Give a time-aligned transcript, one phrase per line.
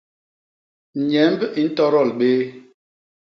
[1.09, 2.31] Nyemb i ntodol bé.